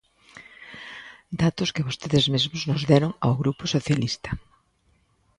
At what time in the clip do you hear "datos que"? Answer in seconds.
1.41-1.85